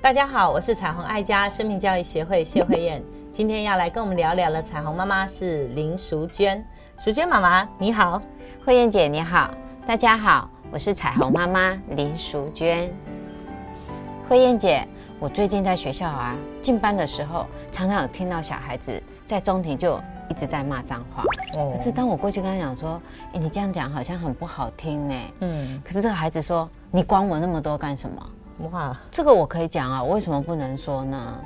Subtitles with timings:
[0.00, 3.02] 大家好，我是彩虹爱家生命教育协会谢慧燕，
[3.32, 6.64] 今天要来跟我们聊聊的彩虹妈妈是林淑娟。
[6.98, 8.20] 淑娟妈妈你好，
[8.64, 9.52] 慧燕姐你好，
[9.86, 12.88] 大家好，我是彩虹妈妈林淑娟。
[14.28, 14.86] 慧燕姐，
[15.18, 21.24] 我最近在学校啊进班的时候，常常有听到小孩子在中庭就一直在骂脏话。
[21.52, 23.00] 可是当我过去跟他讲说，
[23.32, 25.14] 哎，你这样讲好像很不好听呢。
[25.40, 25.82] 嗯。
[25.84, 28.70] 可是这个孩子说，你管我那么多干什么？
[28.70, 31.38] 哇，这个我可以讲啊，我为什么不能说呢？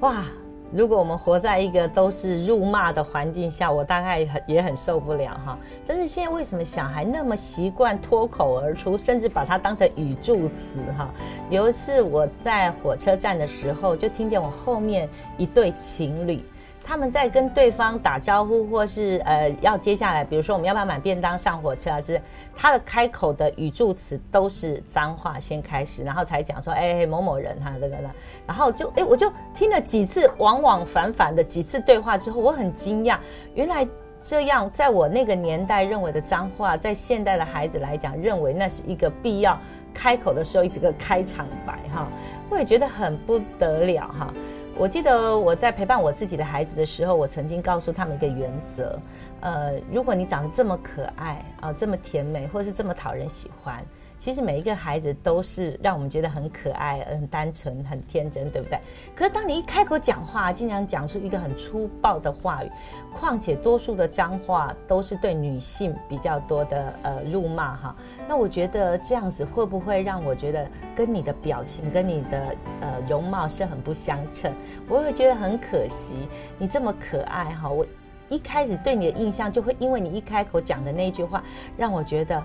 [0.00, 0.24] 哇，
[0.72, 5.56] 如果我们活在一个都是辱骂的环境下，我大概很也很受不了哈。
[5.86, 11.08] 但是现在为什么小孩那么习惯脱口而出，甚至把它当成语助词哈？
[11.50, 16.42] 有一次我在火车站的时候，就听见我后面一对情侣。
[16.84, 22.00] 他们在跟对方打招呼，或是呃要接下来，比如说我们要不要买便当上火车啊？
[22.00, 22.20] 就是
[22.56, 28.10] 他的开口的语助词都是脏话先开始，然后才讲说哎某某人哈这个的，
[28.46, 33.16] 然后就哎我就听了几次往往反反的几次对话之后，我很惊讶，
[33.54, 33.86] 原来
[34.20, 39.58] 这样在我那个年代认为的脏话，在现代的孩子来讲，认为那是一个必要
[39.94, 42.08] 开口的时候一个开场白哈，
[42.50, 44.32] 我也觉得很不得了哈。
[44.76, 48.98] 我记得我在陪伴我自己的孩子的时候，我曾经告诉他们一个原则，
[49.40, 53.84] 呃，如果你长得这么可爱啊，这么甜美，或是这么讨人喜欢。
[54.22, 58.78] 其实每一个孩子都是让我们觉得很可爱、很单纯、很天真，对不对？
[59.16, 62.70] 可是当你一开口讲话，经常讲出一个很粗暴的话语，
[63.12, 67.96] 况且多数的脏话都是对女性比较多的呃辱骂哈。
[68.28, 74.52] 那我觉得这样子会不会让我觉得跟你的表情、跟你的呃容貌是很不相称？
[74.88, 76.14] 我会觉得很可惜。
[76.58, 77.84] 你这么可爱哈，我
[78.28, 81.42] 一开始对你的印象就会因为你一开口讲的那句话，
[81.76, 82.40] 让我觉得。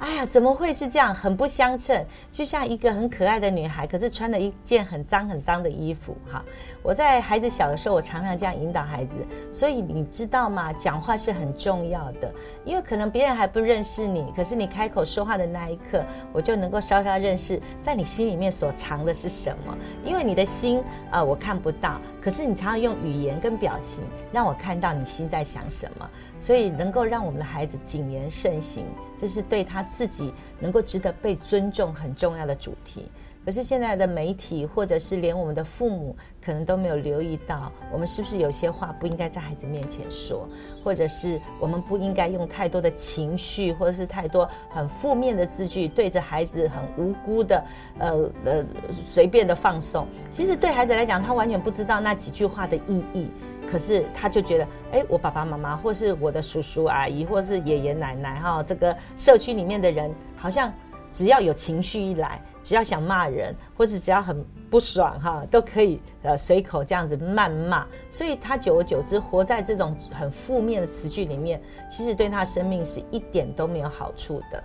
[0.00, 1.14] 哎呀，怎么会是这样？
[1.14, 2.02] 很不相称，
[2.32, 6.16] 就像一个很可爱的女孩，可是穿了一件很脏很脏的衣服。
[6.32, 6.42] 哈，
[6.82, 9.12] 我在孩子小的时候，我常常这样引导孩子。
[9.52, 10.72] 所以你知道吗？
[10.72, 12.32] 讲话是很重要的，
[12.64, 19.76] 因为可能别人还不认识你，可是你开口说话的那一刻，我就能够稍稍认识在你心里面所藏的是什么。
[20.02, 26.08] 因为你的心啊，我看不到，可是你常常用语言跟表情让我看到你心在想什么。
[26.40, 28.84] 所以能够让我们的孩子谨言慎行，
[29.16, 33.10] 这是对他自己能够值得被尊重很重要的主题。
[33.42, 36.14] 可是现在的媒体，或者是连我们的父母，
[36.44, 40.46] 可能都没有留意到，我们是不是有些话不应该在孩子面前说，
[40.84, 47.64] 或者是我们不应该用太多的情绪，或者是太多很负面的字句对着孩子很无辜的，
[47.98, 48.64] 呃呃
[49.10, 50.06] 随便的放送。
[50.34, 53.30] 其实对孩子来讲，他完全不知道那几句话的意义。
[53.70, 60.72] 可是他就觉得，哎，我爸爸妈妈，或是我的叔叔阿姨，或是爷爷奶奶，哈，这个社区里面的人，好像
[61.12, 67.86] 只要有情绪一来，只要想骂人，或是只要很不爽，哈，都可以呃随口这样子谩骂。
[68.10, 74.62] 所以他久而久之活在这种很负面的词句里面，其实对他生命是一点都没有好处的。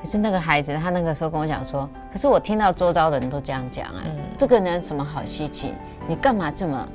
[0.00, 5.72] 可是那个孩子，他那个时候跟我讲说，可是我听到周遭的人都这样讲，哎，这个人什么好稀奇？
[6.06, 6.88] 你干嘛这么？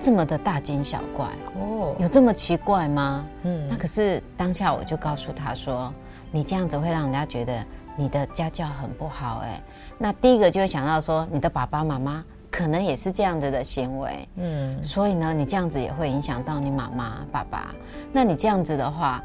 [0.00, 1.26] 这么的大惊小怪
[1.58, 3.24] 哦，有这么奇怪吗？
[3.44, 5.92] 嗯，那可是当下我就告诉他说，
[6.30, 7.64] 你这样子会让人家觉得
[7.96, 9.60] 你的家教很不好哎。
[9.96, 17.74] 那第一个就会想到说，你的爸爸妈妈可能也是这样子的行为，嗯，所以呢，你这样子也会影响到你妈妈、爸爸。
[18.12, 19.22] 那你这样子的话，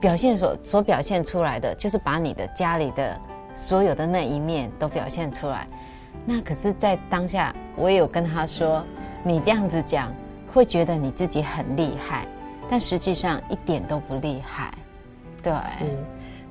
[0.00, 3.18] 表现所所表现出来的，就是把你的家里的
[3.54, 5.66] 所有的那一面都表现出来。
[6.26, 8.84] 那可是，在当下，我也有跟他说。
[9.24, 10.12] 你这样子讲，
[10.52, 12.26] 会觉得你自己很厉害，
[12.68, 14.74] 但实际上一点都不厉害。
[15.42, 15.52] 对，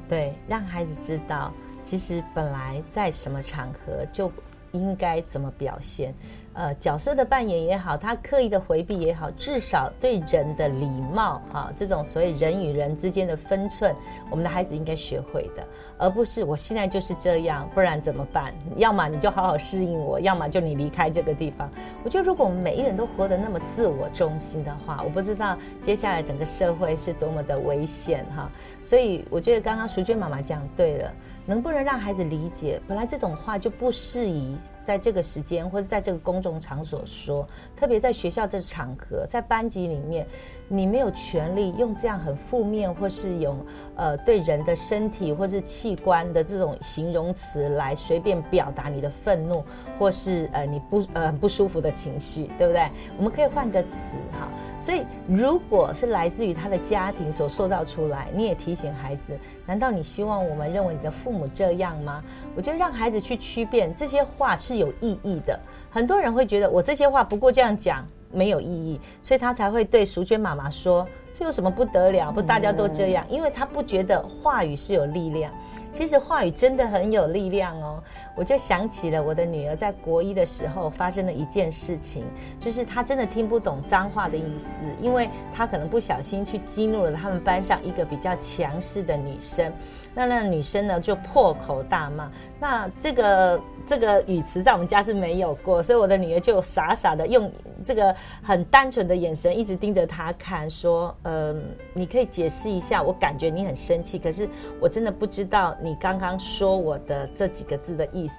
[0.08, 1.52] 对，让孩子知道，
[1.84, 4.32] 其实本来在什么场合就
[4.72, 6.14] 应该怎么表现。
[6.54, 13.96] 呃，角色的扮演也好，他刻意的回避也好，至少对人的礼貌哈，这种所谓人与人之间的分寸，
[14.30, 15.64] 我们的孩子应该学会的，
[15.98, 18.54] 而不是我现在就是这样，不然怎么办？
[18.76, 21.70] 要么你就好好适应我，要么就你离开这个地方。
[22.04, 28.52] 我觉得如果我们每一个人都活得那么自我中心的话，我不知道接下来整个社会是多么的危险哈。
[28.84, 31.14] 所以我觉得刚刚淑娟妈妈讲对了，
[31.46, 34.56] 能不能让孩子理解，本来这种话就不适宜。
[34.84, 37.48] 在这个时间或者在这个公众场所说，
[37.78, 40.26] 特别在学校这场合，在班级里面，
[40.68, 43.56] 你没有权利用这样很负面或是有
[43.96, 49.64] 呃对人的身体或是器官的这种形容词来随便表达你的愤怒
[50.00, 52.90] 或是呃你不呃不舒服的情绪，对不对？
[53.18, 53.90] 我们可以换个词
[54.32, 54.50] 哈。
[54.82, 62.24] 所以，如果是来自于他的家庭所塑造出来，你也提醒孩子：难道你希望我们认为你的父母这样吗？
[62.56, 65.60] 我觉得让孩子去区辨这些话是有意义的。
[65.92, 72.32] 很多人会觉得我这些话不过这样讲没有意义，所以他才会对淑娟妈妈说：“这有什么不得了？
[72.32, 75.52] 不大家都这样？”因为他不觉得话语是有力量。
[75.94, 78.02] 其实话语真的很有力量哦，
[78.34, 82.24] 我就想起了我的女儿在国一的时候发生了一件事情，
[82.58, 84.68] 就是她真的听不懂脏话的意思，
[85.02, 89.70] 因为她可能不小心去激怒了他们班上一个比较强势的女生。
[90.14, 92.32] 那那女生呢就破口大骂，
[92.62, 97.52] 那这个这个语词在我们家是没有过，所以我的女儿就傻傻的用
[97.84, 101.60] 这个很单纯的眼神一直盯着他看，说：“嗯，
[101.92, 104.48] 你可以解释一下，我感觉你很生气，可是
[104.80, 108.36] 我真的不知道你刚刚说我的这几个字的意思。”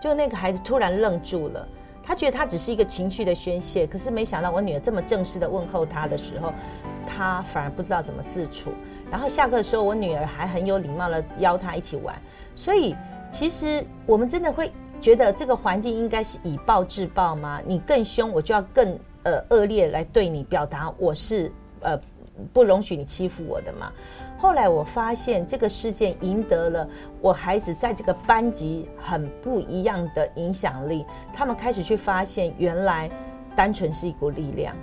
[0.00, 1.66] 就那个孩子突然愣住了，
[2.04, 6.52] 他觉得他只是一个情绪的宣泄，可是没想到我女儿这么正式的问候他的时候，
[7.04, 8.70] 他反而不知道怎么自处。
[9.10, 12.14] 然后下课的时候，我女儿还很有礼貌的邀他一起玩。
[12.54, 12.94] 所以，
[13.38, 17.60] 其实我们真的会觉得这个环境应该是以暴制暴吗？
[17.66, 22.00] 你更凶，我就要更呃恶劣来对你表达我是呃
[22.50, 23.92] 不容许你欺负我的嘛？
[24.38, 26.88] 后来我发现这个事件赢得了
[27.20, 31.04] 我孩子在这个班级很不一样的影响力。
[31.34, 33.10] 他们开始去发现，原来
[33.54, 34.74] 单纯是一股力量。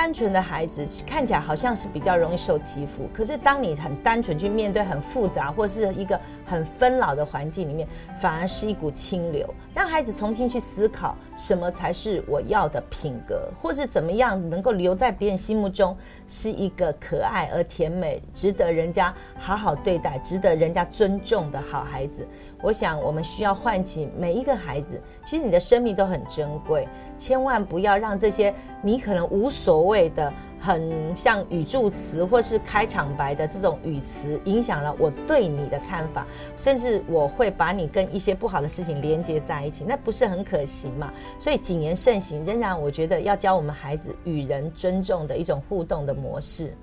[0.00, 7.86] 单纯的孩子看起来好像是比较容易受欺负，可是当你很单纯去面对很复杂或是一个很纷扰的环境里面，
[8.18, 15.94] 反而是一股清流，让孩子重新去思考什么才是我要的品格，或是怎么样能够留在别人心目中
[16.26, 22.26] 是一个可爱而甜美、值得人家好好对待、值得人家尊重的好孩子。
[22.62, 26.88] 我想我们需要唤起每一个孩子，其实你的生命都很珍贵，
[27.18, 36.26] 千万不要让这些你可能无所谓的、很像语助词或是开场白的这种语词，影响了我对你的看法，
[36.56, 41.12] 甚至我会把你跟一些不好的事情连接在一起，那不是很可惜嘛？
[41.38, 46.74] 所以谨言慎行，仍然我觉得要教我们孩子与人尊重的一种互动的模式。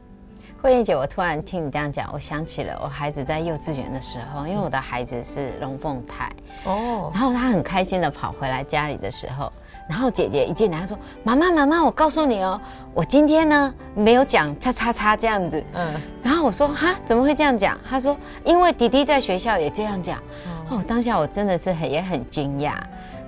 [0.59, 6.31] 慧燕姐，我突然听你这样讲，我想起了我孩子在幼稚园的时候，因为我的孩子是龙凤胎
[6.65, 9.54] 哦，然后他很开心的跑回来家里的时候，
[9.88, 12.60] 然后姐姐一进来，她说：“妈妈，妈妈，我告诉你哦，
[12.94, 20.22] 我今天呢没有讲叉叉叉这样子。”嗯，然后我说：“哈，怎么会这样讲？”她说：“因为弟弟在学校也这样讲。”
[20.69, 22.74] 哦，当下我真的是很也很惊讶，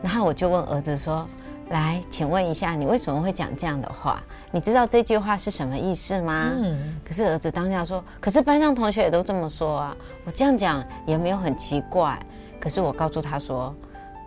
[0.02, 1.26] 然后我就问儿子说
[1.72, 4.22] ：“来，请问一下，你为什么会讲这样的话？”
[4.52, 6.52] 你知道这句话是什么意思吗？
[6.58, 9.96] 嗯，可是儿子当下说，可是班上同学也都这么说啊，
[10.26, 12.20] 我这样讲也没有很奇怪。
[12.60, 13.74] 可是我告诉他说，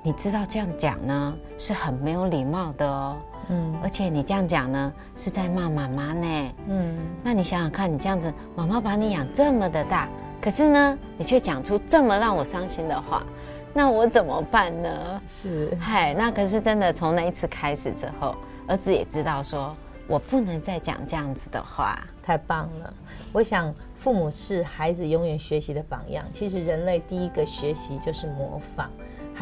[0.05, 3.17] 你知道这样讲呢是很没有礼貌的哦。
[3.49, 6.53] 嗯，而且你这样讲呢是在骂妈妈呢。
[6.69, 10.09] 嗯，那你想想看，你这样子，妈妈把你养这么的大，
[10.41, 13.25] 可是呢，你却讲出这么让我伤心的话，
[13.73, 15.23] 那我怎么办呢？
[15.29, 18.35] 是，嗨，那可是真的，从那一次开始之后，
[18.67, 19.75] 儿子也知道说。
[20.09, 22.93] 我不能再讲这样子的话，太棒了！
[23.33, 26.25] 我想，父母是孩子永远学习的榜样。
[26.33, 28.91] 其实，人类第一个学习就是模仿，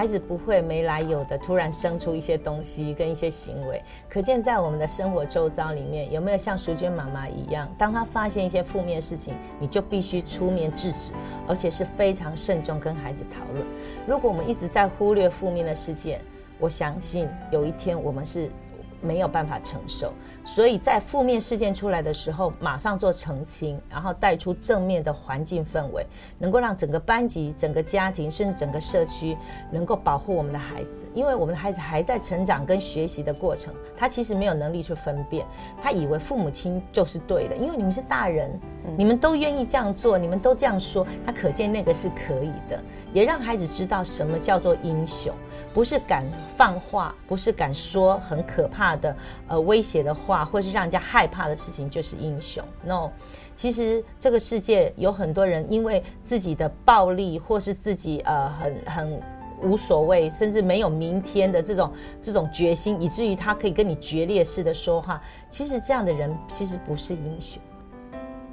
[0.01, 3.83] 孩子不会没来由的突然生出一些东西跟一些行为。
[4.09, 11.13] 可见，在我们的生活周遭里面，有没有像淑娟妈妈一样，当他发现一些负面事情，你就必须出面制止，
[11.47, 13.63] 而且是非常慎重跟孩子讨论。
[14.07, 16.23] 如果我们一直在忽略负面的事件，
[16.59, 18.51] 我相信有一天我们是。
[19.01, 20.13] 没有办法承受，
[20.45, 26.07] 所以在负面事件出来的时候，马上做澄清，然后带出正面的环境氛围，
[26.39, 29.37] 能够让整个班级、整个家庭，甚至整个社区，
[29.71, 30.97] 能够保护我们的孩子。
[31.13, 35.45] 因为我们的孩子还在成长跟学习的过程，他其实没有能力去分辨，
[35.83, 38.49] 他以为父母亲就是对的，因为你们是大人，
[38.97, 42.81] 你们都愿意这样做，你们都这样说，他可见那个是可以的。
[43.13, 45.35] 也让孩子知道什么叫做英雄，
[45.73, 46.25] 不是敢
[46.57, 49.17] 放话，不是敢说很可怕的
[49.49, 52.65] 呃威胁的话，或是让人家害怕的事情就是英雄。
[52.85, 53.11] No，
[53.57, 59.23] 其实这个世界有很多人因为自己的暴力，或是自己呃很很
[59.63, 65.23] 无所谓，甚至没有明天的这种这种决心，以至于他可以跟你决裂式的说话。
[65.51, 67.61] 其实这样的人其实不是英雄。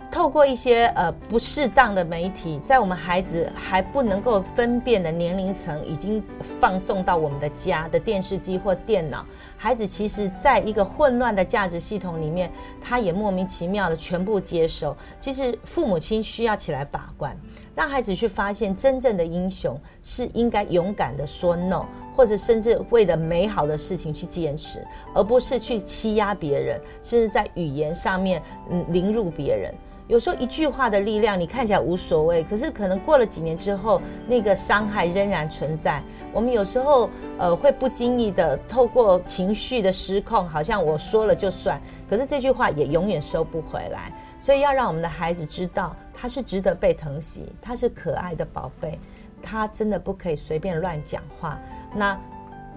[0.09, 6.23] 透过一些呃不适当的媒体，在我们孩子还不能够分辨的年龄层，已经
[6.59, 9.25] 放送到我们的家的电视机或电脑。
[9.57, 14.95] 孩子其实在一个混乱的价值系统里面，他也莫名其妙的全部接受。
[15.19, 17.35] 其实父母亲需要起来把关。
[17.75, 21.85] 让孩子去发现真正的英雄是应该勇敢的说 no，
[22.15, 24.83] 或者甚至为了美好的事情去坚持，
[25.13, 29.71] 而不是去欺压别人，甚至在语言上面嗯凌辱别人。
[30.07, 36.01] 有时候一句话的力量，你看起来无所谓，可是可能过了几年之后，那个伤害仍然存在。
[36.33, 44.11] 我们有时候呃会不经意的透过情绪的失控，好像我说了就算，可是这句话也永远收不回来。
[44.41, 48.97] 所以要让我们的孩子知道，他是值得被疼惜，他是可爱的宝贝，
[49.41, 51.59] 他真的不可以随便乱讲话。
[51.93, 52.17] 那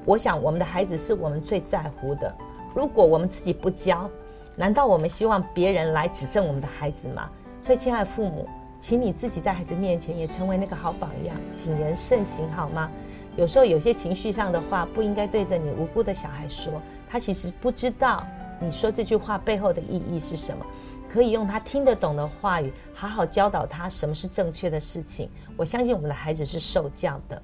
[0.05, 2.35] 我想，我们的孩子是我们最在乎的。
[2.75, 4.11] 如果我们自己不教，
[4.57, 7.29] 难道我们希望别人来指正我们的孩子吗？
[7.63, 8.49] 所以，亲爱的父母，
[8.81, 12.91] 请你自己在孩子面前也成为那个好榜样，谨言慎行，好吗？
[13.37, 18.27] 有时候有些情绪上的话，不应该对着你无辜的小孩说，他其实不知道
[18.61, 20.67] 你说这句话背后的意义是什么。
[21.13, 25.29] 可以用他听得懂的话语，好好教导他什么是正确的事情。
[25.57, 27.41] 我相信我们的孩子是受教的，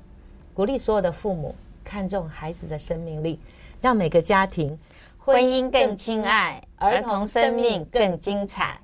[0.55, 3.41] 鼓励所有的父母看重孩子的生命力，
[3.81, 4.79] 让每个家庭。
[5.26, 8.78] 婚姻更亲爱，儿童生命更精彩。